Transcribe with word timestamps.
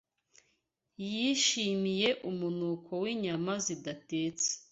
Yishimiye 1.11 2.09
umunuko 2.29 2.91
w'inyama 3.03 3.53
zidatetse 3.65 4.49